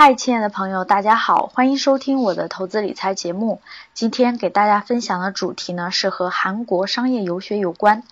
[0.00, 3.60] 嗨，亲爱的朋友，大家好，欢迎收听我的投资理财节目。
[3.94, 8.04] 今天给大家分享的主题呢是和韩国商业游学有关。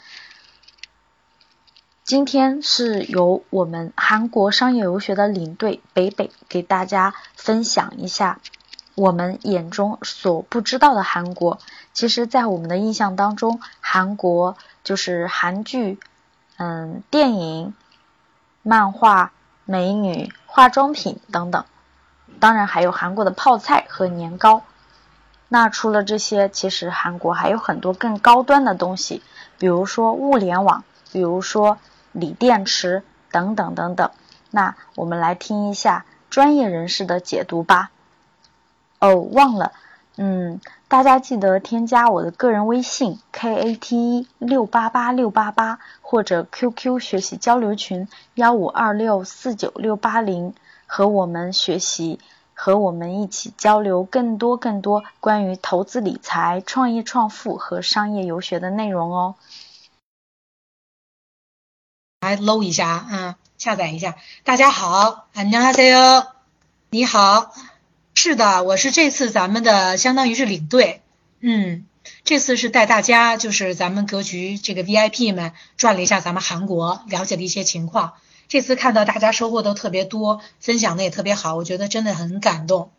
[2.02, 8.40] 今天是由我们韩国商业游学的领队北北给大家分享一下
[8.96, 11.60] 我们眼中所不知道的韩国。
[11.92, 16.00] 其实，在我们的印象当中，韩国就是韩剧、
[16.56, 17.74] 嗯，电影、
[18.64, 19.30] 漫画。
[19.68, 21.64] 美女、化妆品等等，
[22.40, 24.62] 当然还有韩国的泡菜和年糕。
[25.48, 29.22] 那除了这些，其实韩国还有很多更高端的东西，
[29.58, 31.78] 比如说物联网，比如说
[32.12, 34.10] 锂电池等等等等。
[34.50, 37.90] 那我们来听一下专业人士的解读吧。
[38.98, 39.72] 哦，忘了。
[40.18, 50.54] 嗯，大家记得添加我的个人微信 k a t e 六八八六八八或者 QQ 学习交流群幺五二六四九六八零，
[50.85, 52.19] 和我们学习，
[52.53, 59.35] 和我们一起交流更多更多关于投资理财、创业创富和商业游学的内容哦。
[62.21, 64.15] 来搂一下啊，下载一下。
[64.43, 66.27] 大家好，안녕하세 요，
[66.91, 67.51] 你好。
[68.13, 71.01] 是的，我是这次咱们的相当于是领队，
[71.39, 71.87] 嗯，
[72.23, 78.13] 这次是带大家就是咱们格局这个 VIP 们转了一下咱们韩国，了解了一些情况。
[78.48, 82.90] 这次看到大家收获都特别多，分享的也特别好，我觉得真的很感动。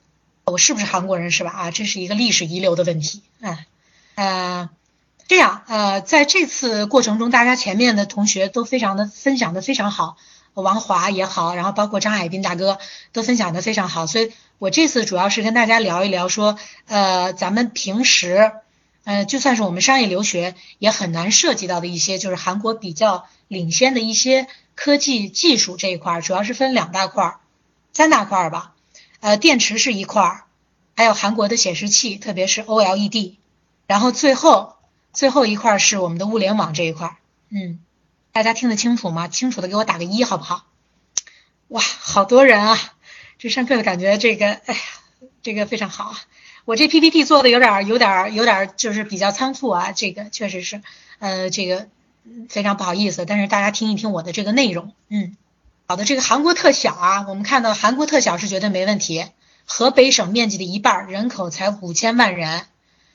[0.45, 1.51] 我是不是韩国人是吧？
[1.51, 3.21] 啊，这是一个历史遗留的问题。
[3.41, 3.57] 嗯，
[4.15, 4.69] 呃，
[5.27, 10.17] 这样呃，在这次过程中，大家前面的同学都非常的分享的非常好。
[10.53, 12.79] 王华也好，然后包括张海滨大哥
[13.13, 18.53] 都分享的非常好，所以我这次主要是跟大家聊一聊，说呃，咱们平时，
[19.03, 27.39] 呃，就算是我们商业留学也很难涉及到的一些，就是韩国比较领先的一些科技技术这一块，主要是分两大块儿，
[27.91, 28.75] 三大块儿吧，
[29.19, 30.43] 呃，电池是一块儿，
[30.95, 33.37] 还有韩国的显示器，特别是 OLED，
[33.87, 34.75] 然后最后
[35.11, 37.17] 最后一块是我们的物联网这一块，
[37.49, 37.79] 嗯。
[38.31, 39.27] 大家听得清楚吗？
[39.27, 40.67] 清楚的给我打个一，好不好？
[41.69, 42.77] 哇，好多人啊！
[43.39, 44.79] 这上课的感觉，这个，哎呀，
[45.41, 46.19] 这个非常好啊！
[46.65, 49.91] 我这 PPT 做的有点、有点、有点，就是比较仓促啊。
[49.91, 50.83] 这个确实是，
[51.17, 51.87] 呃，这个
[52.49, 53.25] 非常不好意思。
[53.25, 55.35] 但是大家听一听我的这个内容，嗯，
[55.85, 56.05] 好的。
[56.05, 59.25] 这个韩国特小啊，我们看到韩国特小是绝对没问题。
[59.65, 62.65] 河北省面积的一半，人口才五千万人，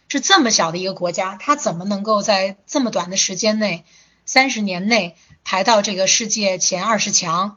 [0.09, 3.85] 是这么小的一个国家，它怎么能够在这么短的时间内？
[4.25, 7.57] 三十年内排到这个世界前二十强，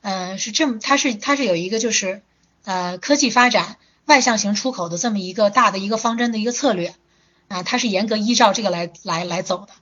[0.00, 2.22] 嗯，是这么，它是它是有一个就是
[2.64, 6.94] 呃科技发展外向型出口的这么一个大的一个方针的一个策略
[7.48, 9.74] 啊，它是严格依照这个来来来走的。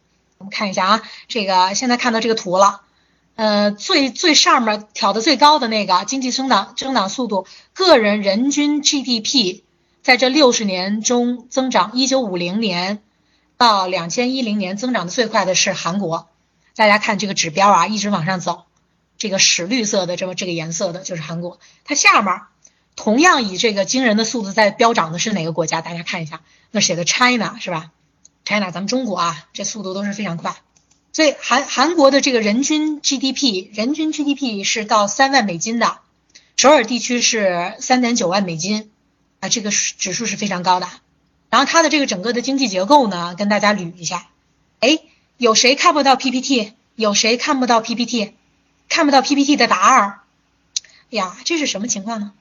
[0.45, 2.83] 我们看一下啊，这个现在看到这个图了，
[3.35, 9.63] 呃，最最上面挑的最高的那个经济增长增长速度，个人人均 GDP
[10.03, 13.03] 在这六十年中增长，一九五零年。
[13.57, 16.29] 到两千一零年增长的最快的是韩国，
[16.75, 18.65] 大家看这个指标啊，一直往上走，
[19.17, 21.61] 这个屎绿色的这么这个颜色的就是韩国。
[21.85, 22.41] 它下面
[22.97, 25.81] 同样以这个惊人的速度在飙涨的是哪个国家？
[25.81, 26.41] 大家看一下，
[26.73, 27.93] 那写的 China 是吧
[28.45, 30.57] ？China，咱们中国啊，这速度都是非常快。
[31.13, 35.99] 所以韩韩国的这个人均 GDP，人均 GDP 是到三万美金的，
[36.57, 38.91] 首尔地区是三点九万美金
[39.41, 40.89] 啊，这个指数是非常高的。
[41.51, 44.27] 然后它的这个整个的经济结构呢，跟大家捋一下。
[44.81, 44.99] 哎，
[45.37, 46.73] 有谁看不到 PPT？
[46.97, 48.35] 有谁看不到 PPT？
[48.89, 50.21] 看不到 PPT 的答二。
[51.11, 52.33] 呀，这是什么情况呢？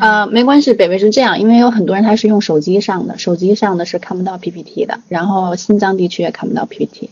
[0.00, 7.10] 呃，没关系，北北是这样，因为有很多人他是用手机上的，手机上的是看不到 PPT 的，然后新疆地区也看不到 PPT。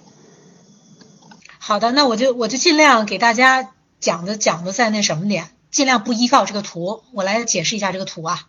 [1.59, 8.47] 好的，那我就我就尽量给大家讲的讲的在那什么点，尽量不依靠这个图，我来解释一下这个图啊。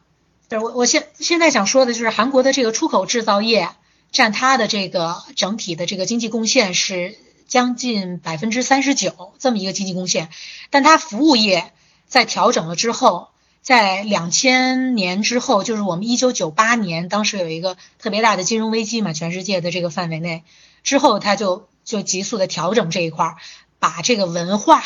[0.48, 3.70] 就是我我现现在想说的就是韩国的这个出口制造业
[4.12, 7.16] 占它的这个整体的这个经济贡献是
[7.48, 10.30] 将近百分之三十九这么一个经济贡献，
[10.70, 11.72] 但它服务业
[12.08, 13.30] 在调整了之后，
[13.62, 20.44] 在两千年之后，就是我们一九九八年当时有一个特别大的金融危机嘛，全世界的这个范围内
[20.84, 23.38] 之后，它就就急速的调整这一块儿，
[23.80, 24.84] 把这个文化，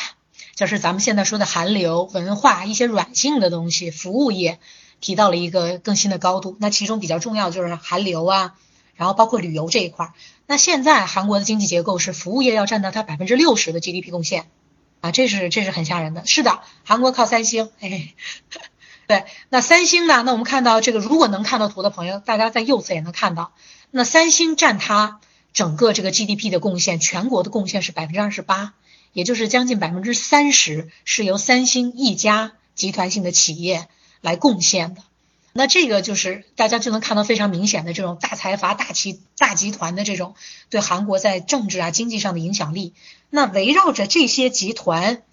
[0.55, 4.59] 就是咱们现在说的韩流文化一些软性的东西，服务业。
[5.01, 8.55] 提到了一个更新的高度，那其中比较重要就是韩流啊，
[8.95, 10.13] 然后包括旅游这一块儿。
[10.47, 14.45] 那现在韩国的经济结构是服务业要占到它百分之六十的 GDP 贡献
[15.03, 16.25] 啊，这是这是很吓人的。
[16.25, 18.13] 是的，韩国靠三星，哎，
[19.07, 20.23] 对，那三星呢？
[20.23, 23.53] 那我们看到这个，如果能看到图的朋友，大家在右侧也能看到，
[23.91, 25.19] 那三星占它
[25.51, 28.73] 整个这个 GDP 的贡献，全国的贡献是百分之二十八，
[29.11, 33.87] 也就是将近百分之三十是由三星一家集团性的企业。
[34.23, 35.01] 来贡献的。
[35.51, 40.35] 那这个就是大家就能看到非常明显的这种大财阀、大企大集团的这种
[40.69, 42.93] 对韩国在政治啊、经济上的影响力。
[43.35, 45.23] 那围绕着这些集团，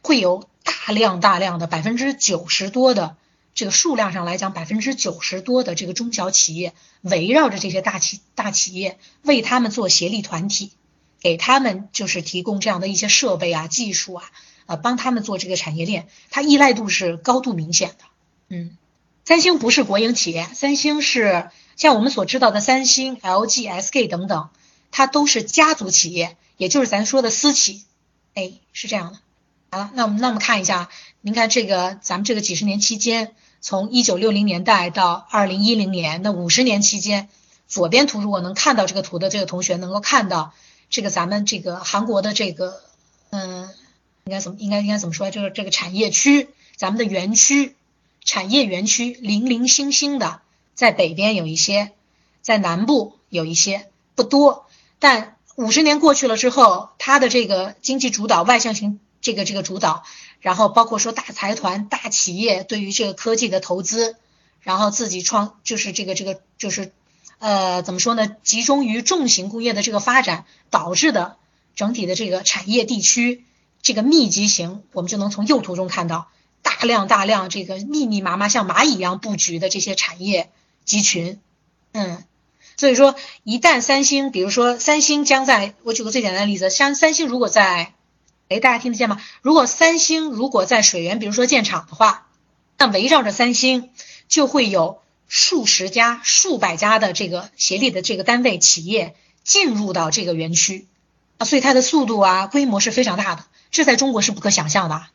[0.00, 3.16] 会有大量大量的百分之九十多的
[3.52, 10.70] 这个数量上来讲，百分之九十多的这个中小企业围绕着这些大企大企业，为他们做协力团体，
[11.20, 14.30] 给他们就是提供这样的一些设备啊、技术啊，
[14.66, 18.04] 呃，帮他们做这个产业链，它依赖度是高度明显的，
[18.50, 18.76] 嗯。
[19.24, 24.48] 三星不是国营企业，三星是像我们所知道的三星、LG、SK 等等，
[24.92, 27.86] 它都是家族企业，也就是咱说的私企。
[28.34, 29.18] 哎，是这样的。
[29.70, 30.90] 好了，那我们那我们看一下，
[31.22, 37.30] 您看这个咱们这个几十年期间，从一九六零年代到二零一零年，那五十年期间，
[37.66, 40.52] 左边图如果能看到这个图的这个同学能够看到，
[40.90, 42.82] 这个咱们这个韩国的这个，
[43.30, 43.70] 嗯，
[44.24, 45.30] 应该怎么应该应该怎么说？
[45.30, 47.74] 就是这个产业区，咱们的园区。
[48.24, 50.42] 产业园区零零星星的，
[50.74, 51.92] 在北边有一些，
[52.42, 54.66] 在南部有一些，不多。
[54.98, 60.04] 但五十年过去了之后，它的这个经济主导外向型这个这个主导，
[60.38, 64.14] 然后包括说大财团、大企业对于这个科技的投资，
[64.60, 66.92] 然后自己创就是这个这个就是
[67.40, 68.28] 呃怎么说呢？
[68.44, 71.38] 集中于重型工业的这个发展导致的
[71.74, 73.44] 整体的这个产业地区
[73.82, 76.28] 这个密集型，我们就能从右图中看到。
[76.62, 80.52] 大量大量这个密密麻麻像蚂蚁一样布局的这些产业
[80.84, 81.40] 集群，
[81.90, 82.22] 嗯，
[82.78, 87.92] 所以说一旦三星，比如说三星将在，我举个最简单的例子，像三星如果在，
[88.48, 89.20] 哎，大家听得见吗？
[89.42, 92.28] 如果三星如果在水源，比如说建厂的话，
[92.78, 93.90] 那围绕着三星
[94.28, 100.86] 就会有数十家、数百家的这个协力的这个单位企业进入到这个园区
[101.38, 105.06] 啊，所以它的速度啊规模是非常大的，这在中国是不可想象的。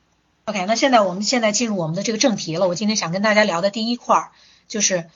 [0.44, 2.68] OK，那现在我们现在进入我们的这个正题了。
[2.68, 4.32] 我今天想跟大家聊的第一块儿
[4.68, 5.10] 就是，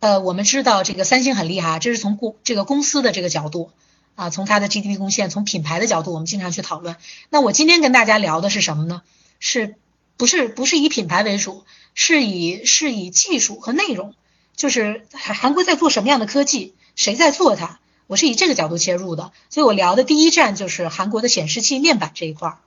[0.00, 3.70] 呃，我们知道这个三星很厉害，这是从公这个公司的这个角度
[4.14, 6.96] 啊，从它的 GDP 贡献，从品牌的角度，我们经常去讨论。
[7.28, 9.02] 那我今天跟大家聊的是什么呢？
[9.38, 9.76] 是
[10.16, 11.64] 不是不是以品牌为主，
[11.94, 14.14] 是以是以技术和内容，
[14.56, 17.78] 就是韩韩国在做什么样的科技，谁在做它？
[18.06, 22.58] 我是以这个角度切入的，所以我聊的第一站就是韩国的显示器面板这一块儿，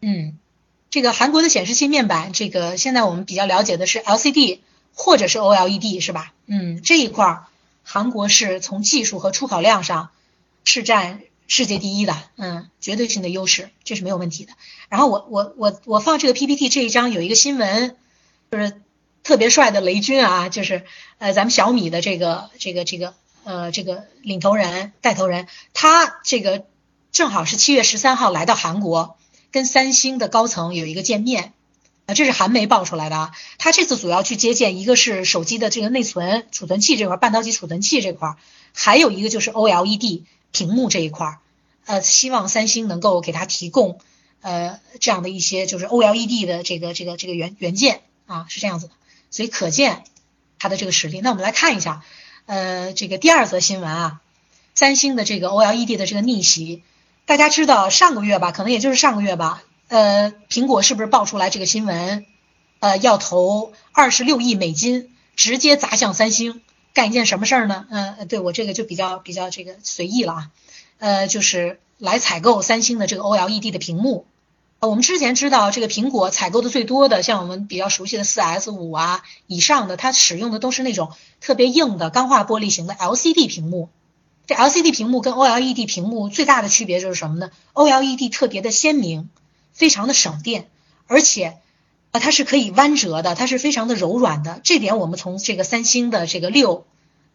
[0.00, 0.38] 嗯。
[0.90, 4.60] 这个韩国的显示器面板，这个现在我们比较了解的是 LCD
[4.98, 6.34] 或者是 OLED 是吧？
[6.46, 7.46] 嗯，这一块儿
[7.84, 10.10] 韩国是从技术和出口量上
[10.64, 14.52] 是占世界第一的，嗯，绝对性的优势，这是没有问题的。
[14.90, 17.96] 然后我我我我放这个 PPT 这一张有一个新闻，
[18.50, 18.82] 就是
[19.22, 20.84] 特别帅的雷军啊，就是
[21.18, 23.14] 呃咱们小米的这个这个这个
[23.44, 26.66] 呃这个领头人带头人，他这个
[27.12, 29.16] 正好是七月十三号来到韩国。
[29.50, 31.54] 跟三星的高层有一个见面，
[32.08, 33.32] 啊，这是韩媒爆出来的啊。
[33.58, 38.34] 他这次主要去接见，一个是手机的这个内存储存器这块，半导体储存器这块，
[38.74, 41.38] 还有一个就是 OLED 屏幕这一块，
[41.84, 43.98] 呃，希望三星能够给他提供
[44.40, 48.94] 呃这样的一些就是 OLED 的这个这个这个元元件啊，是这样子的。
[49.30, 50.04] 所以可见
[50.58, 51.20] 他的这个实力。
[51.20, 52.02] 那我们来看一下，
[52.46, 54.20] 呃，这个第二则新闻啊，
[54.74, 56.82] 三星的这个 OLED 的这个逆袭。
[57.26, 62.26] 大家知道上个月吧，可能也就是上个月吧，呃，苹果是不是爆出来这个新闻，
[62.78, 66.60] 呃，要投二十六亿美金，直接砸向三星，
[66.94, 67.86] 干一件什么事儿呢？
[67.90, 70.50] 嗯，对我这个就比较比较这个随意了啊，
[70.98, 74.26] 呃，就是来采购三星的这个 OLED 的屏幕。
[74.80, 83.88] 我们之前知道这个苹果采购的最多的，像我们比较熟悉的四 S 五啊以上的，它使用的都是那种特别硬的钢化玻璃型的 LCD 屏幕。
[84.46, 89.28] 这 LCD 屏幕跟 OLED 屏幕最大的区别就是什么呢？OLED 特别的鲜明，
[89.78, 90.68] 非常的省电，
[91.06, 91.58] 而且
[92.10, 94.60] 啊它是可以弯折的，它是非常的柔软的。
[94.64, 96.84] 这点我们从这个三星的这个六，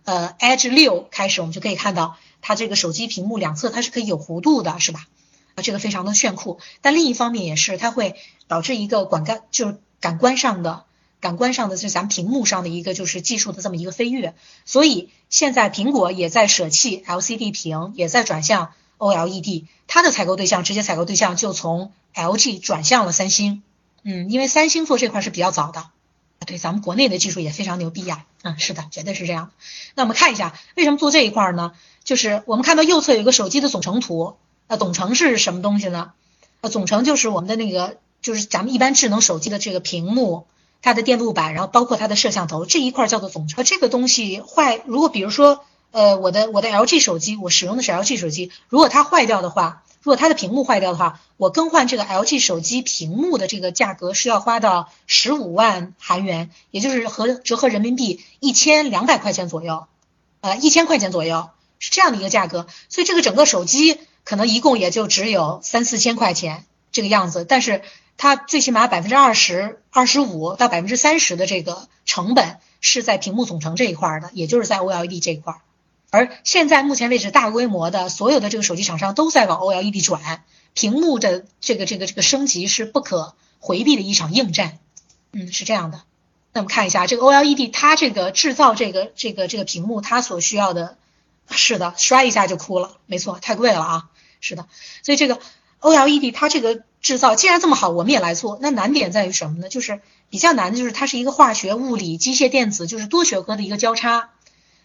[0.04, 5.08] 呃 Edge 六开始，我们就可以看到它这个手机屏幕两侧它是可以有弧度的，是吧？
[5.56, 6.60] 啊，这个非常的炫酷。
[6.82, 8.16] 但另一方面也是它会
[8.50, 10.84] 导致一个感感就是感官上的。
[11.22, 14.36] 感官上的是咱们屏幕上的一个就是技术的这么一个飞跃，
[14.66, 23.64] 所以现在苹果也在舍弃 LCD 屏，也在转向 OLED，它的采购对象直接采购对象就从 LG 转向了三星，
[24.04, 25.86] 嗯，因为三星做这块是比较早的，
[26.46, 29.52] 对，咱们国内的技术也非常牛逼呀，嗯，是的，绝对是这样。
[29.96, 31.74] 那我们看一下为什么做这一块呢？
[32.04, 34.36] 就是我们看到右侧有个手机的总成图，
[34.68, 36.12] 呃，总成是什么东西呢？
[36.62, 40.48] 呃，总成就是我们的那个就是咱们一般智能手机的这个屏幕。
[40.86, 43.64] 它的电路板，然后包括它的摄像头这一块叫做总成。
[43.64, 59.86] 这个东西坏，如果比如说，呃，我的我的 LG 手机，我使用的是 LG 手机，如果它坏掉的话，如果它的屏幕坏掉的话，我更换这个 LG 手机屏幕的这个价格是要花到十五万韩元，也就是合折合人民币一千两百块钱左右，
[60.42, 62.66] 呃，一千块钱左右是这样的一个价格。
[62.90, 67.84] 所以这个整个手机可能一共也就只有三四千块钱这个样子，但是
[68.18, 75.62] 它最起码百分之二十二十五到百分之三十的这个成本是在屏幕总成这一块的，也就是在 OLED 这一块。
[76.14, 80.44] 而现在目前为止，大规模的所有的这个手机厂商都在往 OLED 转，
[80.76, 84.78] 屏幕的这个这个这个升级是不可回避的一场硬战。
[85.32, 86.04] 嗯，是这样的。
[86.52, 90.98] 那我们看一下这个 OLED，它这个制造这个这个这个屏幕，它所需要的，
[91.50, 94.68] 是的，摔一下就哭了，没错，太贵了啊，是的。
[95.02, 95.40] 所以这个
[95.82, 98.60] OLED 它这个制造既然这么好，我们也来做。
[98.62, 99.68] 那难点在于什么呢？
[99.68, 104.30] 就是比较难的就是它是一个化学、物理、机械、电子，就是多学科的一个交叉。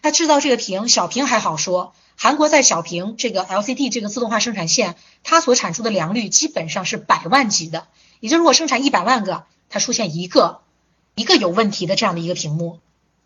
[0.01, 1.93] 它制造这个屏，小屏还好说。
[2.15, 7.87] 韩国在小屏这个 LCD 这个自动化生产线，它所产出的良率基本上是百万级的，
[8.19, 10.59] 也就是我生产一百万个，它出现一个
[11.15, 12.79] 一个有问题的这样的一个屏幕，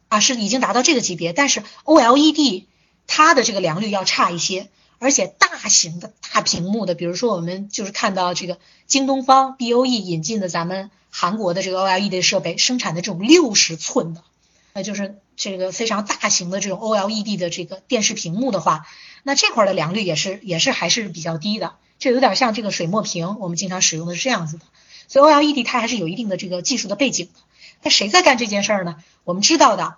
[0.09, 1.33] 啊，是已经达到这个级别。
[1.33, 2.65] 但是 OLED
[3.07, 14.23] 它的这个良率要差一些，而且大型的大屏幕的，比如说我们就是看到这个京东方 BOE 引进的咱们韩国的这个 OLED 设备生产的这种六十寸的。
[14.75, 18.85] 那就是这个非常大型的这种 OLED 的这个电视屏幕的话，
[19.23, 24.65] 那这块的良率也是也是还是比较低的，这有点像这个水墨屏，我们经常使用的是这样子的。
[25.07, 27.39] 所以 OLED 它还是有一定的这个技术的背景的。
[27.81, 28.97] 那谁在干这件事儿呢？
[29.23, 29.95] 我们知道的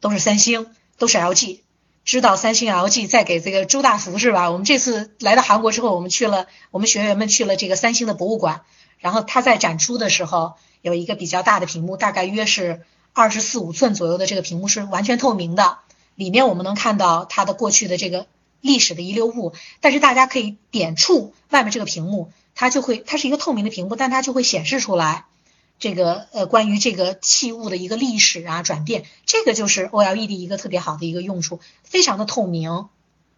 [0.00, 1.60] 都是三星，都是 LG。
[2.04, 4.50] 知道三星、LG 在给这个周大福是吧？
[4.50, 8.62] 我们这次来到韩国之后，我们去了，我们学员们去了这个三星的博物馆，
[8.98, 12.82] 然后他在展出的时候有一个比较大的屏幕，大概约是。
[13.14, 15.78] 二十四五寸左右的这个屏幕是完全透明的，
[16.16, 18.26] 里面我们能看到它的过去的这个
[18.60, 19.54] 历史的遗留物。
[19.80, 25.26] 但是大家可以点触外面这个屏幕，它就会，它是一个透明的屏幕，但它就会显示出来
[25.78, 29.04] 这个呃关于这个器物的一个历史啊转变。
[29.26, 32.88] 这个就是 OLED 一个特别好的一个用处，非常的透明，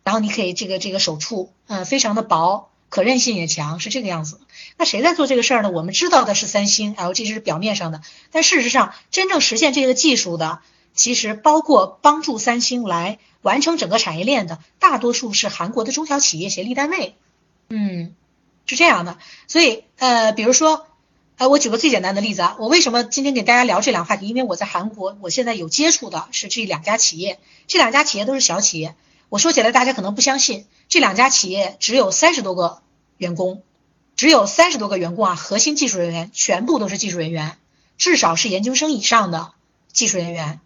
[0.04, 2.70] 然后你可以这个这个手触，嗯，非常的薄。
[2.88, 4.40] 可韧性也强，是这个样子。
[4.76, 5.70] 那谁在做这个事儿呢？
[5.70, 10.60] 我们知道的是三星、LG 是表面上的，但事实上真正实现这个技术的，
[10.94, 17.16] 其实包括帮助三星来完成整个产业链的，大多数是韩国的中小企业协力单位。
[17.68, 18.14] 嗯，
[18.66, 19.18] 是这样的。
[19.48, 20.86] 所以呃，比如说，
[21.38, 24.28] 呃，我举个最简单的例子啊，我为什么今天给大家聊这两个话题？
[24.28, 28.94] 因为我在韩国，我现在有接触的是这两家企业，这两家企业都是小企业。
[29.28, 32.80] 我说起来大家可能不相信，这两家企业只有三十多个
[33.16, 33.62] 员工，
[34.14, 37.58] 只有三十多个员工啊，核心技术人员全部都是技术人员，
[37.98, 39.52] 至少是研究生以上的
[39.92, 40.60] 技术人员，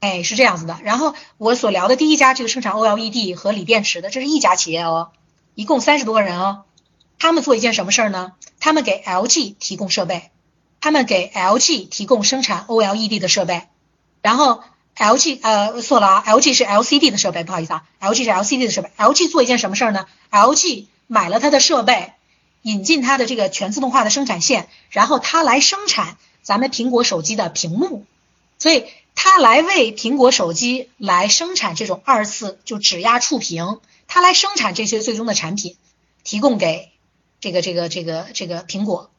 [0.00, 0.78] 哎，是这样子的。
[0.84, 5.12] 然后我所聊的第一家这个生产 OLED 和锂电池的，这是一家企业哦，
[5.54, 6.64] 一共三十多个人哦，
[7.18, 8.32] 他们做一件什么事儿呢？
[8.60, 10.30] 他们给 LG 提供设备，
[10.82, 13.68] 他们给 LG 提供生产 OLED 的设备，
[14.20, 14.62] 然后。
[14.96, 18.90] LG 呃错了啊，LG 是 LCD 的设备，不好意思啊，LG 是 LCD 的设备。
[18.98, 22.12] LG 做一件什么事儿呢？LG 买了它的设备，
[22.60, 28.04] 引进它的这个全自动化的生产线，然后它来生产咱们苹果手机的屏幕，
[28.58, 28.84] 所以
[29.14, 35.76] 它来为苹果手机来生产这种二次就指压触屏，它来生产这些最终的产品，
[36.22, 36.90] 提供给
[37.40, 39.10] 这个这个这个这个苹果。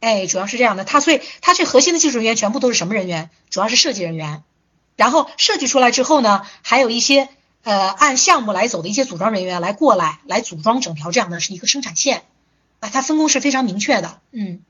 [0.00, 3.30] 哎，主要是这样的，它所以它这核心的技术人员全部都是什么人员？
[3.50, 4.42] 主要是设计人员。
[4.96, 7.28] 然后设计出来之后呢，还有一些
[7.64, 12.24] 呃按项目来走的一些组装人员来过来，来组装整条这样的是一个生产线，
[12.80, 14.60] 啊，它分工是非常明确的，嗯，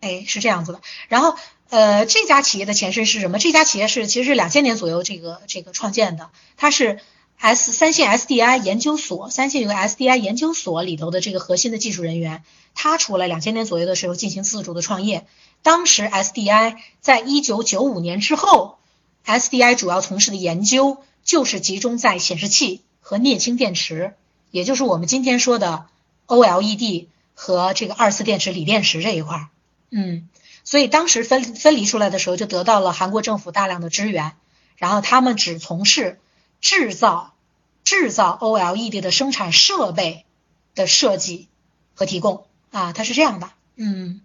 [0.00, 0.80] 哎是这样子的。
[1.08, 1.36] 然后
[1.70, 3.38] 呃这家企业的前身是什么？
[3.38, 6.98] 这家企业是其实是两千年左右这个这个创建的，它是
[7.38, 12.42] S 三线 SDI 研究所，三线有个 SDI 研究所里头的这个核心的技术人员，
[12.74, 15.24] 他出来两千年左右的时候进行自主的创业，
[15.62, 18.77] 当时 SDI 在一九九五年之后。
[19.28, 24.14] SDI 主要从事的研究就是集中在显示器和镍氢电池，
[24.50, 25.84] 也就是我们今天说的
[26.26, 29.48] OLED 和这个二次电池、锂电池这一块儿。
[29.90, 30.30] 嗯，
[30.64, 34.32] 所以当时分分离出来的时候，就得到了韩国政府大量的支援，
[34.76, 36.18] 然后他们只从事
[36.62, 37.34] 制造
[37.84, 40.24] 制造 OLED 的生产设备
[40.74, 41.48] 的设计
[41.94, 43.50] 和提供啊，它是这样的。
[43.76, 44.22] 嗯，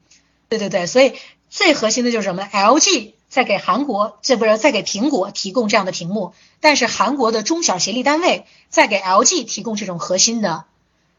[0.47, 1.13] 对对对，所以
[1.49, 3.15] 最核心的就是什么？LG。
[3.33, 10.65] 在给韩国，这不是在给苹果提供这样的屏幕，但是韩国的中小协力单位在给 LG 提供这种核心的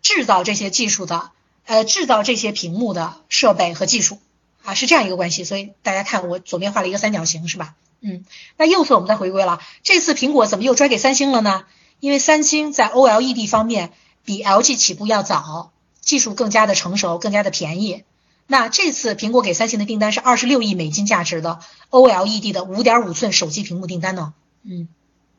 [0.00, 1.32] 制造这些技术的，
[1.66, 4.20] 呃，制造这些屏幕的设备和技术
[4.62, 5.42] 啊，是这样一个关系。
[5.42, 7.74] 所以大家看我左边画了一个三角形，是吧？
[8.00, 8.24] 嗯，
[8.56, 11.64] 那右侧我们再回归了，这次苹果怎么又拽给三星了呢？
[11.98, 13.92] 因为三星在 OLED 方面
[14.24, 18.04] 比 LG 起步要早，技术更加的成熟，更加的便宜。
[18.46, 21.60] 那这次苹果给三星的订单是二十六亿美金价值的
[21.90, 24.34] OLED 的五点五寸手机屏幕订单呢。
[24.62, 24.88] 嗯，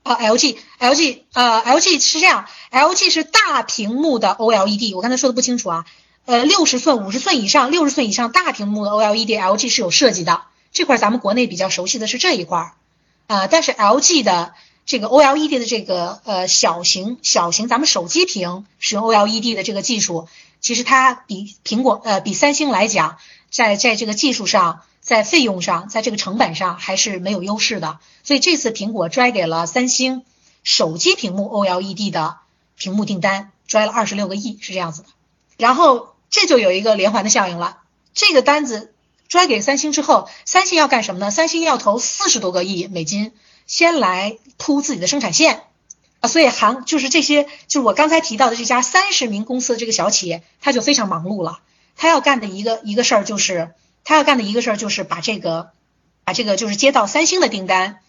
[0.03, 5.85] 啊，LG LG 呃 LG 是这样，LG 是大屏幕的 OLED，我刚才说的不清楚啊。
[6.25, 10.41] 呃，六十寸、五十寸以上、六十寸以上大屏幕的 OLED，LG 是有设计的。
[10.71, 12.73] 这块咱们国内比较熟悉的是这一块儿，
[13.27, 14.53] 啊，但是 LG 的
[14.87, 20.27] 这个 OLED 的这个呃小型小型咱们手机屏使用 OLED 的这个技术，
[20.65, 23.17] 其实它比苹果呃比三星来讲，
[23.51, 27.99] 在在这个技术上、在费用上、在这个成本上还是没有优势的。
[28.23, 30.23] 所以这次苹果拽给了三星
[30.63, 32.37] 手机屏幕 OLED 的
[32.75, 35.07] 屏幕订单，拽了二十六个亿，是这样子的。
[35.57, 36.13] 然后。
[36.27, 37.77] 这就有一个连环的效应了。
[38.13, 38.93] 这个单子
[39.29, 41.31] 拽给三星之后，三星要干什么呢？
[41.31, 43.31] 三星要投四十多个亿美金，
[43.67, 45.61] 先来铺自己的生产线
[46.27, 51.59] 所以韩就是这些，就是我刚才提到的这家三十名公司的这个小企业，他就非常忙碌了。
[51.95, 53.71] 他要干的一个一个事儿就是，
[54.03, 55.71] 他要干的一个事儿就是把这个，
[56.23, 57.99] 把这个就是接到三星的订单，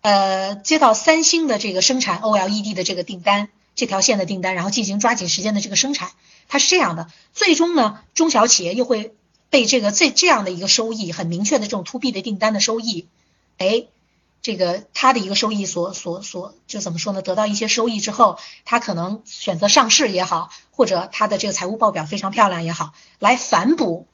[0.00, 6.10] 呃，接到三星的这个生产 OLED 的这个订单，这条线的订单，然后进行抓紧时间的这个生产。
[6.48, 9.14] 它是这样的，最终呢，中小企业又会
[9.50, 13.08] 被这个这这样的一个收益很明确的这种 to B 的订单的收益，
[13.58, 13.86] 哎，
[14.42, 17.22] 这个它的一个收益所所所就怎么说呢？
[17.22, 24.06] 得到一些收益之后，它可能选择上市也好，或者它的这个财务报表非常漂亮也好，来反哺，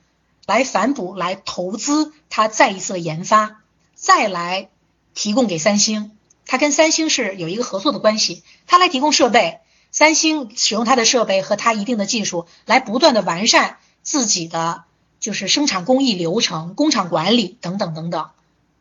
[0.47, 3.63] 来反哺，来投资它再一次的研发，
[3.95, 4.69] 再来
[5.15, 6.13] 提供给三星，
[6.45, 9.61] 它跟三星是有一个合作的关系，它来提供设备。
[9.91, 14.85] 三星使用它的设备和它一定的技术来不断的完善自己的
[15.19, 18.29] 就是生产工艺流程、工厂管理等等等等，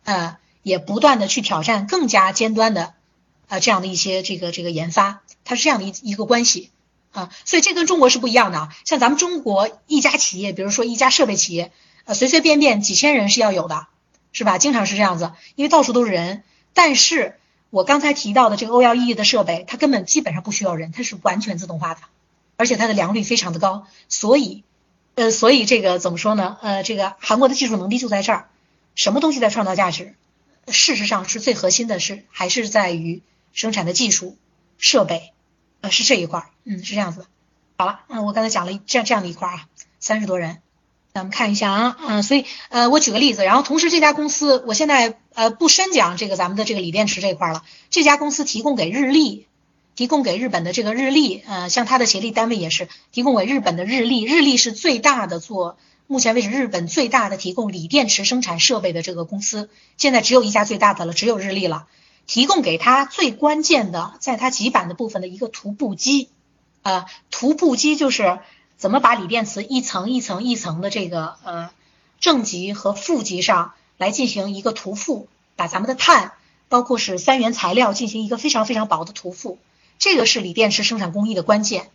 [0.04, 2.94] 呃，也不断的去挑战更加尖端的
[3.48, 6.72] 呃这样的一些这个这个研发，它是这样的一一个关系
[7.12, 8.76] 啊，所以这跟中国是不一样的啊。
[8.86, 11.72] 像咱们中国一家企业，比如说一家设备企业，
[12.06, 13.88] 呃，随随便便几千人是要有的，
[14.32, 14.58] 是吧？
[14.58, 16.44] 经常是这样子，因为到处都是人，
[16.74, 17.36] 但是。
[17.70, 22.00] 我刚才提到的这个 OLED 的设备，它根本基本上不需要人，它是完全自动化的，
[22.56, 24.64] 而且它的良率非常的高，所以，
[25.16, 26.58] 呃，所以这个怎么说呢？
[26.62, 28.48] 呃，这个韩国的技术能力就在这儿，
[28.96, 30.16] 什么东西在创造价值？
[30.68, 33.22] 事实上是最核心的是还是在于
[33.54, 34.38] 生产的技术
[34.78, 35.34] 设备，
[35.82, 37.26] 呃，是这一块儿，嗯，是这样子的。
[37.78, 39.66] 好了，嗯，我刚才讲了这样这样的一块儿啊，
[40.00, 40.60] 三十多人。
[41.14, 47.64] 咱们看一下啊，嗯，所以呃，我举个例子，然后同时这家公司，我现在呃不深讲这个咱们的这个锂电池这块了。
[47.90, 49.48] 这家公司提供给日立，
[49.96, 61.88] 提供给日本的这个日立，呃，像它的协力单位也是提供给日本的日立，日立是最大的做目前为止日本最大的提供锂电池生产设备的这个公司，现在只有一家最大的了，只有日立了，
[62.26, 66.30] 提供给他最关键的，在它极板的部分的一个涂布机，
[66.82, 68.40] 呃，涂布机就是。
[68.80, 71.72] 怎么把锂电池一层一层一层的这个呃
[72.20, 76.34] 正极和负极上来进行一个涂覆，把咱们的碳
[76.70, 79.58] 包括是三元材料进行一个非常非常薄的涂覆，
[79.98, 81.90] 这个是锂电池生产工艺的关键。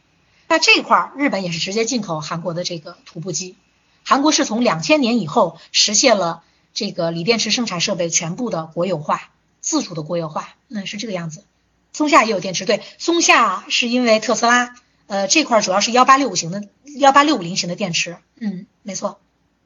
[0.48, 3.54] 那这块儿日本也是直接进口韩国的这个涂布机，
[4.04, 6.42] 韩国是从两千年以后实现了
[6.74, 11.44] 这个锂电池生产设备全部的国有化，自主的国有化，那是这个样子。
[11.92, 14.74] 松下也有电池，对，松下是因为特斯拉。
[15.08, 16.64] 呃，这块主要是幺八六五型的
[16.96, 19.18] 幺八六五零型的电池，嗯，没错。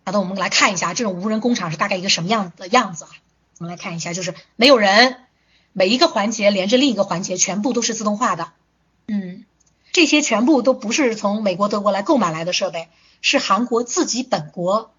[0.05, 3.11] 好的，我们来看一下这种无人工厂是大概一个什么样的样子啊？
[3.59, 5.19] 我们来看一下，就是没有人，
[5.73, 8.51] 每一个环节连着另一个环节，全部都是自动化的，
[9.07, 9.45] 嗯，
[9.93, 12.89] 这些全部都不是从美国、德国来购买来的设备，
[13.21, 14.93] 是韩国自己本国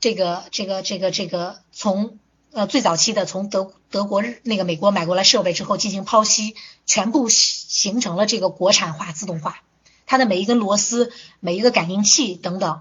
[0.00, 2.18] 这个、这个、这个、这个从
[2.52, 6.54] 呃最早期的从德德国日那个美国买过来设备之后进行剖析，
[6.86, 9.62] 全部形成了这个国产化自动化。
[10.06, 12.80] 它的每一根螺丝、每一个感应器等等，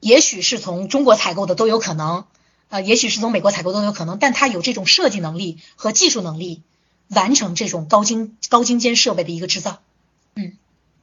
[0.00, 2.24] 也许是从中国采购的都有可能，
[2.70, 6.62] 呃，也许是从美国采购都有可能，但它有这种设计能力和技术能力，
[7.08, 9.81] 完成这种高精高精尖设备的一个制造。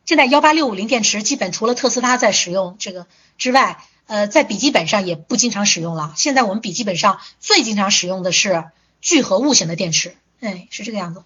[0.09, 3.05] 现在幺八六五零电池基本除了特斯拉在使用这个
[3.37, 6.15] 之外，呃，在笔记本上也不经常使用了。
[6.17, 11.25] 现在我们笔记本上最经常使用的是聚合物型的电池，哎，是这个样子。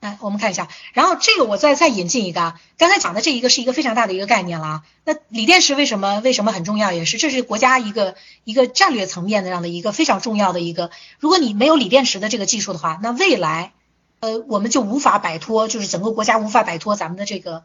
[0.00, 4.82] 哎，我们看一下，然后这个我再再引进一个啊，刚才讲的这一个是一个非常大的一个概念了。
[5.04, 6.90] 那锂电池为什么为什么很重要？
[6.90, 10.90] 也是这是国家一个一个战略层面的这样的一个非常重要的一个。
[11.20, 13.74] 如果你没有锂电池的这个技术的话，那未来
[14.18, 17.62] 呃我们就无法摆脱，就是整个国家无法摆脱咱们的这个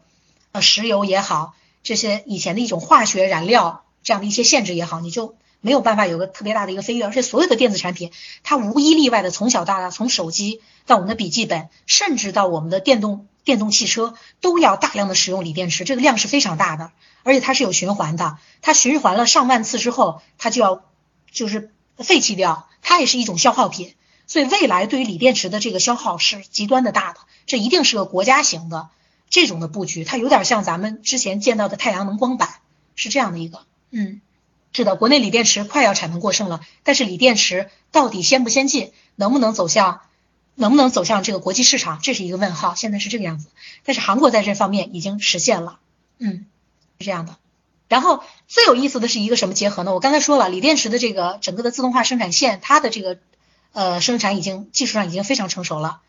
[0.60, 5.36] 石油也好，这些以前的一种化学燃料这样的一些限制也好，你就。
[5.62, 13.26] 没有办法有个特别大的一个飞跃，而且所有的电子产品，它无一例外的从小到大，从手机到我们的笔记本，甚至到我们的电动。
[13.44, 16.92] 电动汽车都要大量的使用锂电池，这个量是非常大的，
[17.24, 20.82] 而且它是有循环的，它循环了上万次之后，它就要
[21.30, 23.94] 就是废弃掉，它也是一种消耗品，
[24.26, 28.88] 所以未来对于锂电池的这个消耗是极端的大的，这一定是个国家型的
[29.30, 32.56] 这种的布局，它有点像咱们之前见到的太阳能光板，
[32.94, 34.20] 是这样的一个，嗯，
[34.72, 40.02] 是的，国内锂电池快要产能过剩了，但是锂电池到底先不先进，能不能走向？
[40.56, 42.74] 能不能走向这个国际市场，这是一个问号。
[42.74, 43.46] 现在是这个样子，
[43.82, 45.78] 但是韩国在这方面已经实现了，
[46.18, 46.44] 嗯，
[46.98, 47.36] 是这样的。
[47.88, 49.94] 然后最有意思的是一个什么结合呢？
[49.94, 53.18] 我刚才说了，锂电池的这个整个的自动化生产线，它的这个
[53.72, 56.02] 呃生产已经技术上已经非常成熟了。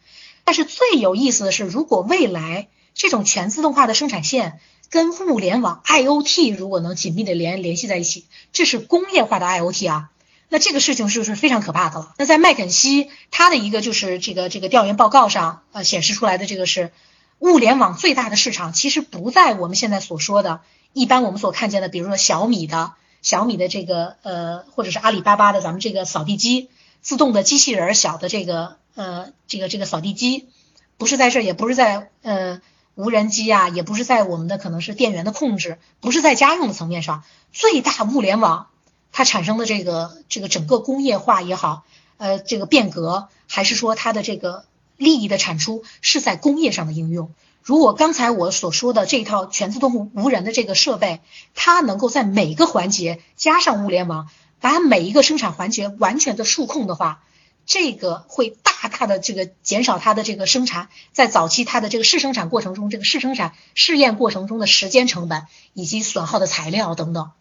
[0.43, 10.10] 但是最有意思的是，如果未来这种全自动化的生产线跟物联网 IOT 如果能紧密的联联系在一起，这是工业化的 IOT 啊。
[10.54, 12.13] 那这个事情就是非常可怕的了。
[12.17, 16.91] 那在麦肯锡他的一个就是这个这个调研报告上，呃，显示出来的这个是，
[17.39, 20.60] 物联网最大的市场其实不在我们现在所说的，
[20.91, 26.67] 一般我们所看见的，比如说小米的小米的这个呃，或者是阿里巴巴的咱们这个扫地机，
[27.01, 30.49] 自动的机器人小的这个呃这个这个扫地机，
[30.97, 32.60] 不是在这儿，也不是在呃
[32.95, 38.67] 无人机啊，也不是在我们的可能是电源的控制，不是在家用的层面上，最大物联网。
[39.13, 41.84] 它产生的这个这个整个工业化也好，
[42.17, 44.63] 呃，这个变革，还是说它的这个
[44.95, 47.34] 利益的产出是在工业上的应用。
[47.62, 51.19] 如果刚才我所说的这一套全自动无人的这个设备，
[51.54, 54.30] 它能够在每个环节加上物联网，
[54.62, 57.21] 把每一个生产环节完全的数控的话，
[57.65, 67.32] 这个会大大的这个减少它的这个生产在早期它的这个试生产过程中，这个试生产试验过程中的时间成本以及损耗的材料等等，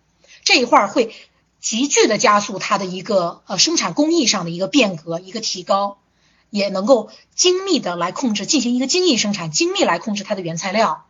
[0.44, 1.14] 这一块会。
[1.60, 5.98] 急剧的加速它的一个呃生产工艺上的一个变革，一个提高，
[6.48, 11.04] 也能够精密的来控制，进行一个精益生产，精密来控制它的原材料，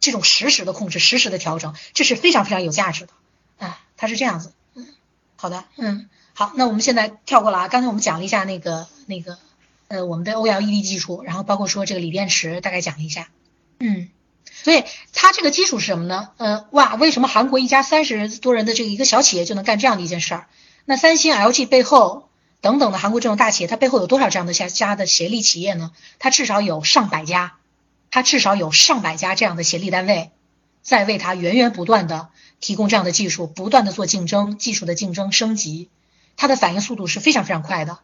[0.00, 3.14] 这种实时的控制，实时的调整，这是非常非常有价值的，
[3.56, 4.86] 啊，它是这样子，嗯，
[5.36, 9.38] 好的，嗯，好，那我们现在跳过了啊，刚才我们讲了一下那个那个
[9.88, 13.28] 呃我们的 OLED 技术，然后包括说这个锂电池，大概讲了一下，
[13.78, 14.10] 嗯。
[14.52, 16.30] 所以它这个基础是什么呢？
[16.38, 20.46] 呃，哇，为什么韩国一家三十多人的这个一个小企业就能干这样的一件事儿？
[20.86, 22.28] 那三星、LG 背后
[22.60, 25.92] 等等的韩国这种大企业，它背后有多少这样的家家的协力企业呢？
[26.18, 27.56] 它至少有上百家，
[28.10, 30.30] 它至少有上百家这样的协力单位，
[30.82, 32.28] 在为它源源不断的
[32.60, 35.90] 提供这样的技术，不断的做竞争，技术的竞争升级，
[36.36, 37.98] 它的反应速度是非常非常快的，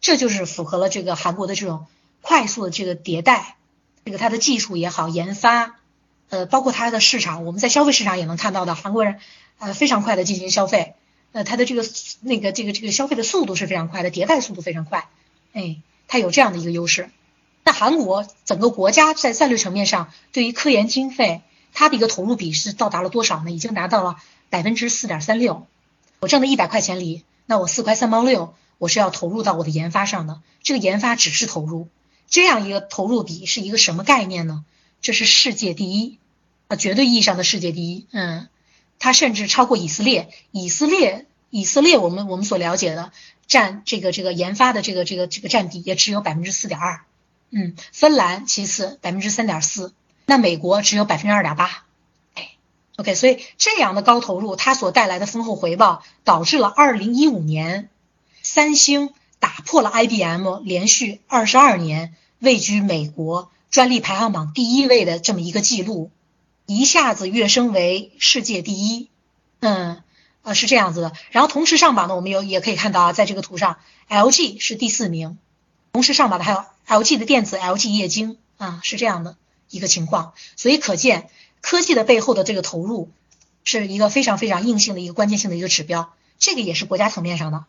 [0.00, 1.86] 这就是符合了这个韩国的这种
[2.20, 3.56] 快速的这个迭代，
[4.04, 5.76] 这个它的技术也好，研发。
[6.30, 9.18] 呃，包括它的市场，我们在消费市场也能看到的，韩国人
[9.58, 10.94] 呃非常快的进行消费，
[11.32, 11.84] 呃，它的这个
[12.22, 15.08] 那个这个这个消费的速度是非常快的，迭代速度非常快，
[15.52, 15.76] 哎，
[16.08, 17.10] 它有这样的一个优势。
[17.64, 21.42] 那韩国整个国家在战略层面上对于科研经费，
[21.74, 23.50] 它的一个投入比是到达了多少呢？
[23.50, 24.16] 已经达到了
[24.48, 25.66] 百分之四点三六。
[26.20, 30.40] 我挣的一百块钱里，那我四块三毛六，我是要投入到我的研发上的。
[30.62, 31.88] 这个研发只是投入，
[32.28, 34.64] 这样一个投入比是一个什么概念呢？
[35.00, 36.18] 这是世界第一
[36.68, 36.76] 啊。
[36.76, 38.48] 绝对意义上的世界第一，嗯，
[38.98, 40.30] 它甚至超过以色列。
[40.50, 43.12] 以色列，以色列，我们我们所了解的
[43.46, 47.02] 占这个这个研发的这个这个这个占比也只有百分之四点二，
[47.50, 49.92] 嗯，芬兰其次百分之三点四，
[50.24, 51.84] 那美国只有百分之二点八，
[52.96, 57.88] ，OK，所以这样的高投入，它所带来的丰厚回报，导致了二零一五年，
[58.42, 66.10] 三星打破了 IBM 连续二十二年位居美国专利排行榜第一位的这么一个记录。
[66.66, 69.08] 一下子跃升为世界第一，
[69.60, 70.02] 嗯，
[70.42, 71.12] 呃是这样子的。
[71.30, 73.78] 然后同时上榜的，我们有也可以看到啊，在这个图上
[74.08, 75.38] ，LG 是第四名。
[75.92, 79.36] 同时上榜的还有 LG 的电子、LG 液晶啊，是这样的
[79.70, 80.34] 一个情况。
[80.56, 81.28] 所以可见
[81.62, 83.10] 科技的背后的这个投入，
[83.64, 86.12] 是一个非常非常硬性的一个关键性的一个指标。
[86.38, 87.64] 这个也是国家层面上的。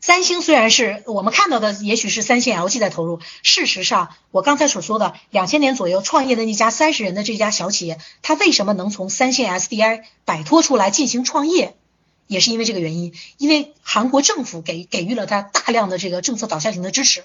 [0.00, 3.20] 三星虽然是我们看到的，也许是三星、LG 在投入。
[3.42, 11.74] 事实上，我刚才所说的两千年左右创业的那家三十人的这家小企业，它为什么能从三线 SDI 摆脱出来进行创业，
[12.26, 13.14] 也是因为这个原因。
[13.38, 17.24] 因为韩国政府给给予了他大量的这个政策导向型的支持，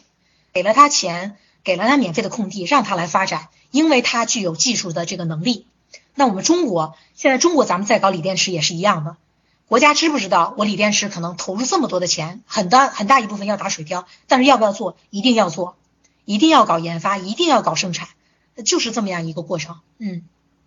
[0.53, 5.65] 给了他钱，给了他免费的空地，让他来发展，因为他具有技术的这个能力。
[6.19, 9.15] 那我们中国现在中国咱们在搞锂电池也是一样的。
[9.69, 15.77] 国家知不知道我锂电池可能投入这么多的钱，很大很大一部分要打水漂，但是要不要做，一定要做，
[16.25, 18.09] 一定要搞研发，一定要搞生产，
[18.65, 19.79] 就是这么样一个过程。
[19.97, 20.23] 嗯，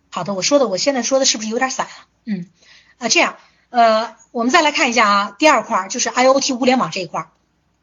[0.09, 1.93] 好的，我说的我现在说的是不是有点散啊？
[2.25, 2.49] 嗯，
[2.97, 3.37] 啊这样，
[3.69, 7.29] 呃，我们再来看一下啊，第二块就是 IOT 物联网这一块，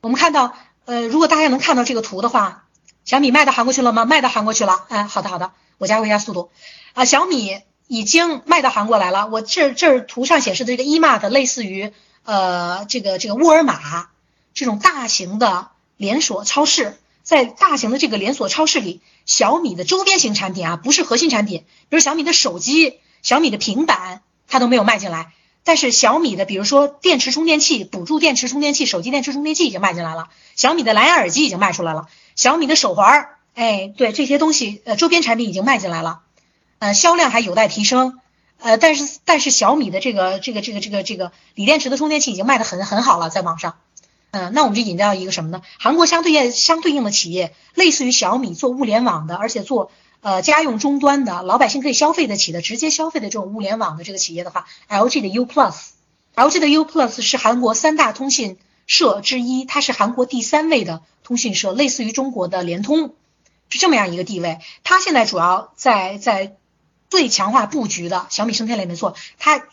[0.02, 0.56] 我们看到，
[0.86, 2.66] 呃，如果大家能看到这个图的话，
[3.06, 4.06] 小米卖到韩国去了吗？
[4.06, 4.86] 卖到韩国去了。
[4.90, 6.52] 哎，好的好的，我加快一下速度。
[6.94, 9.28] 啊，小米已经卖到韩国来了。
[9.32, 11.92] 我这这图上显示的这个 eMart 类似于
[12.24, 14.10] 呃这个这个沃尔玛
[14.54, 25.34] 这种大型的连锁超市，在大型的这个连锁超市里，小米的周边型产品啊，不是核心产品，比如小米的手机、小米的平板，它都没有卖进来。
[25.64, 30.30] 但是小米的，比如说电池充电器、补助电池充电器、手机电池充电器已经卖进来了。
[30.56, 32.08] 小米的蓝牙耳机已经卖出来了。
[32.36, 36.22] 小米的手环，哎，对这些东西，呃，周边产品已经卖进来了，
[36.78, 38.22] 呃，销量还有待提升。
[38.58, 43.76] 呃，但是但是小米的这个这个这个这个这个锂电池的充电器已经卖的很很好了，在网上。
[44.32, 45.62] 嗯，那我们就引到一个什么呢？
[45.78, 49.92] 韩国相对应相对应的企业，类似于小米做物联网的，而且做。
[50.22, 63.16] 呃，家用终端的老百姓可以消费得起的、直接消费的这种物联网的这个企业的话，LG 的 U Plus，LG 的 U Plus 是韩国三大通信社之一，它是韩国第三位的通讯社，类似于中国的联通，
[63.70, 64.60] 是这么样一个地位。
[64.84, 66.56] 它现在主要在在
[67.10, 69.64] 最强化布局的小米生态链，没错，它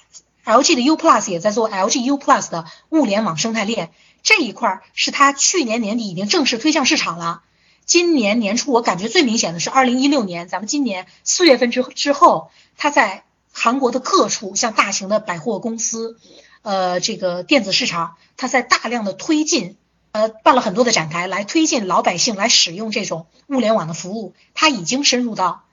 [0.45, 3.91] LG 的 U Plus 也在做 LG U Plus 的物联网生态链
[4.23, 7.43] 这一块儿，是它去年年底已经正式推向市场了。
[7.85, 16.19] 今年年初，我感觉最明显的是二零一六年，咱们今年四月份之之后，他在韩国的各处，像大型的百货公司，
[16.63, 19.77] 呃，这个电子市场，他在大量的推进，
[20.17, 25.65] 呃，办了很多的展台来推进老百姓来使用这种物联网的服务，它已经深入到，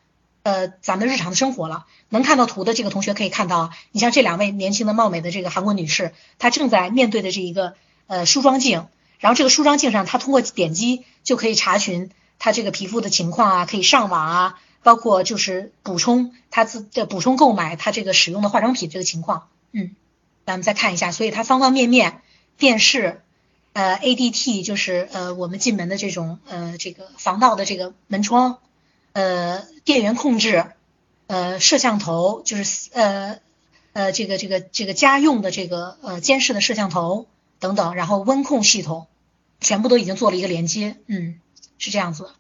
[0.44, 1.86] 呃，咱们日常的生活了。
[2.10, 7.76] 能看到图的这个同学可以看到，你像这两位年轻的貌美的这个韩国女士，她正在面对的这一个
[8.08, 8.88] 呃梳妆镜。
[9.20, 19.48] 然后这个梳妆镜上，它通过点击就可以查询它这个皮肤的情况啊，可以上网啊，包括就是补充它自的补充购买它这个使用的化妆品这个情况。
[19.72, 19.96] 嗯，
[20.46, 22.20] 咱们再看一下，所以它方方面面，
[22.58, 23.23] 电视，
[23.74, 28.60] 呃，ADT 就是呃我们进门的这种呃这个防盗的这个门窗，
[29.12, 30.66] 呃，电源控制，
[31.28, 33.40] 呃，摄像头就是呃
[33.94, 37.28] 呃这个这个这个家用的这个呃监视的摄像头
[37.60, 39.08] 等等，然后温控系统。
[39.60, 41.40] 全部都已经做了一个连接，嗯，
[41.78, 42.32] 是这样子，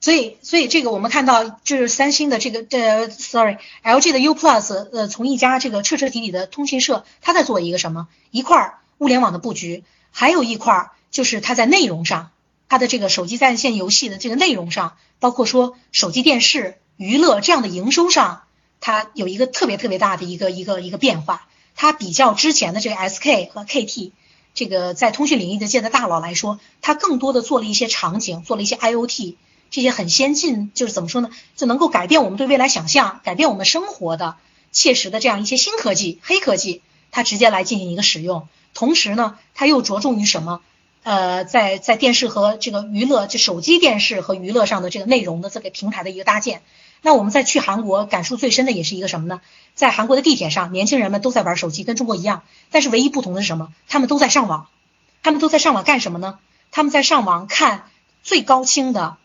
[0.00, 8.08] 所以，所以这个我们看到，就是三星的这个，呃，sorry，LG 的 U Plus，呃，从一家这个彻彻底底的通讯社，它在做一个什么？
[8.32, 12.30] 一块物联网的布局，还有一块儿就是它在内容上，
[12.68, 18.42] 它的这个手机在线游戏的这个内容上，包括说手机电视娱乐这样的营收上，
[18.80, 24.12] 它有一个特别特别大的一个一个一个变化，它比较之前的这个 SK 和 KT。
[24.54, 29.36] 这个在通讯领域的界的大佬来说，它更多的做了一些场景，做了一些 IOT
[29.70, 34.36] 这些很先进，就是怎么说呢，就能够改变我们对未来想象，改变我们生活的
[34.70, 38.46] 切实的这样一些新科技、黑科技，它直接来进行一个使用。
[38.74, 40.60] 同时呢，它又着重于什么？
[41.02, 46.62] 呃，在在电视和这个娱乐，就手机电视和娱乐上的这个内容的这个平台的一个搭建。
[47.00, 49.40] 那我们在去韩国感受最深的也是一个什么呢？
[49.74, 52.42] 在韩国的地铁上，年轻人们都在玩手机，跟中国一样。
[52.70, 53.72] 但是唯一不同的是什么？
[53.88, 54.68] 他们都在上网。
[55.24, 56.38] 他们都在上网干什么呢？
[56.70, 57.86] 他们在上网看
[58.22, 59.16] 最高清的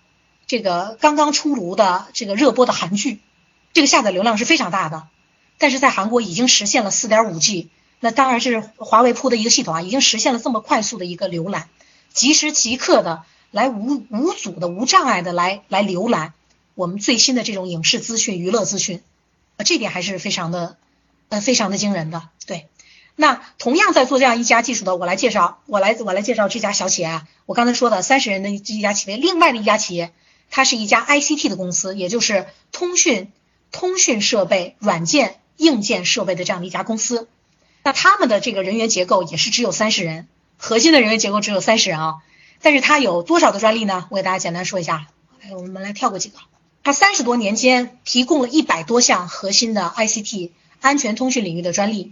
[0.47, 3.19] 这个刚刚出炉的这个热播的韩剧，
[3.73, 5.07] 这个下载流量是非常大的。
[5.59, 11.69] 但是在韩国已经实现了四点五 G，那当然是华为铺的一个系统啊，已经实现了这么快速的一个浏览，
[12.13, 16.33] 即时即刻的来无无阻的无障碍的来来浏览。
[16.75, 19.01] 我们最新的这种影视资讯、娱乐资讯，
[19.57, 20.77] 啊，这点还是非常的，
[21.29, 22.29] 呃，非常的惊人的。
[22.45, 22.67] 对，
[23.15, 27.27] 那同样在做这样一家技术的，我来介绍，我来我来介绍这家小企业啊。
[27.47, 30.13] 我刚才说的三十人的这一家企业，另外的一家企业，
[30.51, 33.31] 它是一家 ICT 的公司，也就是通讯、
[33.71, 37.27] 通讯设备、软件、硬件设备的这样的一家公司。
[37.87, 42.15] 那他们的这个人员结构也是只有三十人，核心的人员结构只有三十人啊。
[42.61, 44.07] 但是它有多少的专利呢？
[44.11, 45.07] 我给大家简单说一下，
[45.55, 46.37] 我们来跳过几个。
[46.83, 52.11] 它三十多年间提供了一百多项核心的 ICT 安全通讯领域的专利，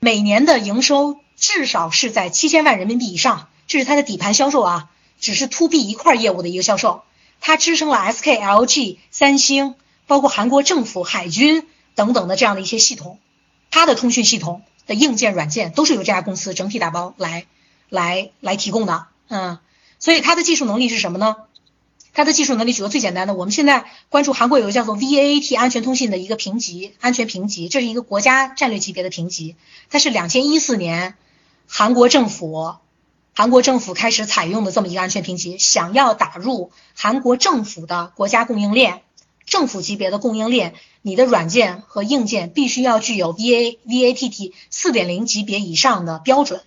[0.00, 7.04] 每年的营收至少是在七千万人民币以上，这是它的底盘销售啊，只是 To B 一块业务的一个销售。
[7.40, 9.76] 它支撑了 SK、LG、三星，
[10.08, 13.20] 包括韩国政府、海军等等的这样的一些系统，
[13.70, 14.62] 它的通讯系统
[14.94, 17.46] 硬件、软件都是由这家公司整体打包来
[17.88, 19.58] 来来提供的，嗯，
[19.98, 21.36] 所以它的技术能力是什么呢？
[22.14, 29.56] 它的技术能力，举个最简单的，我们现在关注韩国有个叫做 VAAT 安全通信的一个评级，安全评级，这是一个国家战略级别的评级。
[29.88, 31.14] 它是两千一四年
[31.66, 32.74] 韩国政府，
[33.32, 39.00] 韩国政府开始采用的这么一个安全评级，想要打入韩国政府的国家供应链，
[39.46, 46.60] 政府级别的供应链，你的软件和硬件必须要具有 VA VATT 四点零级别以上的标准。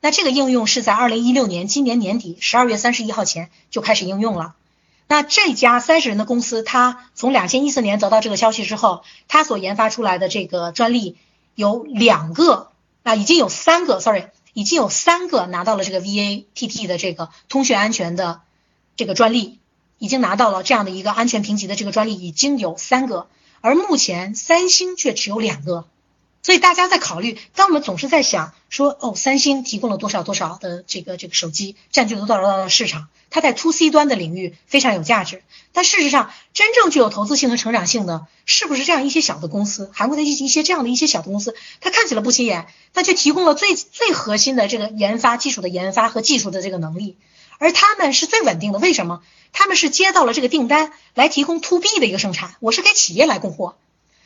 [0.00, 4.54] 那这个应用是在二零一六年今年年底十二月三十一号前就开始应用了。
[5.08, 11.16] 那这家三十人的公司，它从两千一四年得到这个消息之后，它所研发出来的这个专利
[11.56, 12.70] 有两个
[13.02, 18.40] 啊，已经有三个，sorry，已经有三个拿到了这个 VATT 的这个通讯安全的
[18.94, 19.58] 这个专利，
[20.00, 23.28] 已经拿到了这样的一个安全评级的这个专利，已经有三个，
[23.60, 25.84] 而目前三星却只有两个。
[26.42, 35.42] 所以大家在考虑，当我们总是在想说，哦，三星提供了多少多少的这个这个手机，占据了多少多少的市场，它在 to C 端的领域非常有价值。
[35.72, 39.90] 但事实上，真正具有投资性和成长性的，是不是这样一些小的公司？
[39.92, 47.18] 韩国的一一些这样的一些小的公司，它看起来不起眼，但却提供了最最核心的这个研发技术的研发和技术的这个能力，
[47.60, 48.78] 而他们是最稳定的。
[48.78, 49.20] 为什么？
[49.52, 53.76] 他们是接到了这个订单来提供 to B 的一个生产，我是给企业来供货。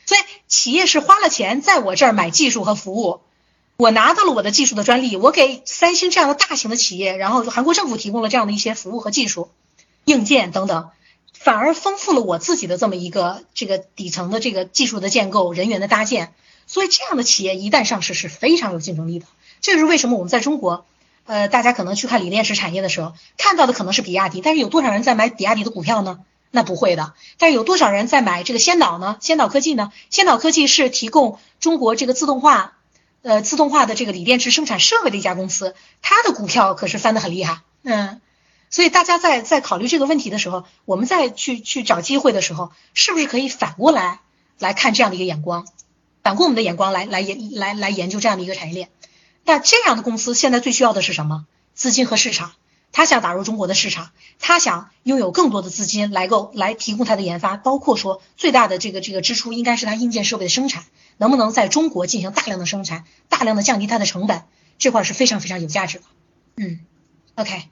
[0.05, 3.19] 所以企业是花了钱在我这儿买技术和服务，
[3.75, 9.49] 我拿到了我的技术的专利，我给三星这样的大型的企业，然后韩国政府提供了这样的一些服务和技术、
[10.05, 10.91] 硬件等等，
[11.33, 16.33] 反而丰富了我自己的这么一个这个底层的这个技术的建构、人员的搭建。
[16.67, 19.25] 所以这样的企业一旦上市是非常有竞争力的。
[19.61, 20.85] 这就是为什么我们在中国，
[21.25, 26.19] 呃，大家可能去看锂电池产业的时候，看到的可能是比亚迪，但是有多少人在买比亚迪的股票呢？
[26.51, 29.17] 那不会的，但是有多少人在买这个先导呢？
[29.19, 29.91] 先导科技呢？
[30.09, 32.77] 先导科技是提供中国这个自动化，
[33.23, 37.59] 呃，自动化的这个锂电池生产设备的一家公司，它的股票可是翻得很厉害。
[37.83, 38.21] 嗯，
[38.69, 44.21] 所以大家在在考虑这个问题的时候，我们再去去找机会的时候，是不是可以反过来
[44.57, 45.67] 来看这样的一个眼光，
[46.23, 48.89] 反过我们的眼光来来研来来研究这样的一个产业链？
[49.45, 51.45] 那这样的公司现在最需要的是什么？
[51.73, 52.51] 资金和市场。
[52.91, 60.85] 他想打入中国的市场，他想拥有更多的资金来够来提供他的研发，包括说最大的这个这个支出应该是他硬件设备的生产，
[61.17, 64.43] 能不能在中国进行大量的生产，大量的降低它的成本，
[64.77, 66.05] 这块是非常非常有价值的。
[66.55, 66.79] 嗯
[67.35, 67.63] ，OK，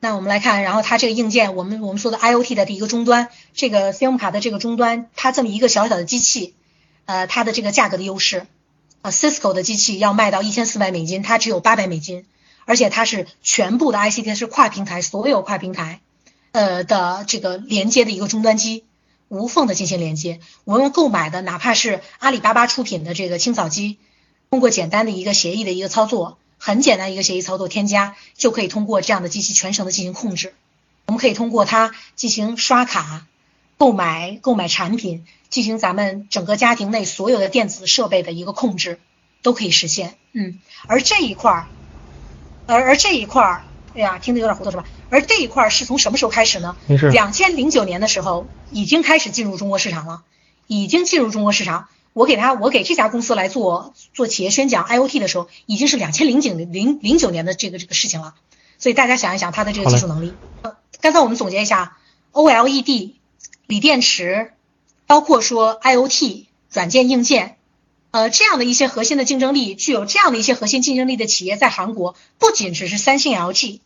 [0.00, 6.56] 那我们来看，然后它这个硬件，我们我们说的 IOT 的第一个终端，这个 SIM 卡的这个终端，它这么一个小小的机器，
[7.04, 8.48] 呃，它的这个价格的优势，
[9.04, 12.24] 啊，Cisco 的机器要卖到一千四百美金，它只有八百美金。
[12.64, 16.00] 而且它是全部的 ICT 是跨平台，所有跨平台，
[16.52, 18.84] 呃的这个连接的一个终端机，
[19.28, 20.40] 无缝的进行连接。
[20.64, 23.98] 我们购买的哪怕是阿里巴巴出品的这个清扫机，
[24.48, 30.54] 通过简单的一个协议的一个操作，很简单一个协议操作添加，就可以通过这样的机器全程的进行控制。
[31.04, 33.26] 我们可以通过它进行刷卡、
[33.78, 39.00] 购买、购买产品，进行咱们整个家庭内所有的电子设备的一个控制，
[39.42, 40.14] 都可以实现。
[40.32, 41.66] 嗯，而这一块儿。
[42.66, 44.84] 而而这一块儿，哎呀，听得有点糊涂是吧？
[45.10, 46.76] 而这一块儿是从什么时候开始呢？
[47.12, 50.22] 两千零九年的时候已经开始进入中国市场了，
[50.66, 51.88] 已经进入中国市场。
[52.14, 58.34] 我给他，我给这家公司来做做企业宣讲 IOT 的时候，已经是两千零九零零九年的这个这个事情了。
[58.78, 60.32] 所以大家想一想，它的这个技术能力。
[61.02, 61.98] 刚才我们总结一下
[62.32, 63.12] ，OLED、
[63.66, 64.52] 锂电池，
[65.06, 67.56] 包括说 IOT 软件硬件。
[68.10, 73.80] 呃，这样的一些核心的竞争力，具有这样的一些核心竞争力的企业，在韩国不仅只是三星、LG，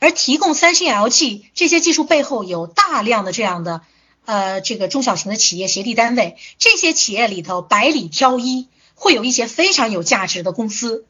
[0.00, 3.82] 而提供三星、LG 这些技术背后有大量的这样的
[4.24, 11.04] 呃这个中小型的企业协力单位，这些企业里头百里挑一，会有一些非常有价值的公司，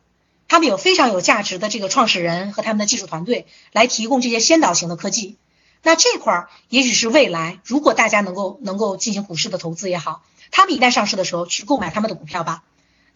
[0.46, 5.36] 他们有非常有价值的这个创始人和他们的技术团队来提供这些先导型的科技。
[5.82, 10.22] 那这块儿也许是未来，如果大家能够能够进行股市的投资也好。
[10.50, 12.62] 他们一旦上市的时候，去购买他们的股票吧，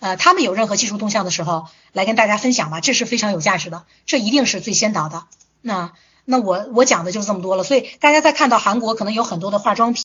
[0.01, 5.25] 呃，他们有任何技术动向的时候，来跟大家分享吧，这是非常有价值的，这一定是最先导的。
[5.63, 5.93] 那
[6.25, 10.01] 那我我讲的就是这么多了，所以大家在看到韩国可能有很多的化妆品。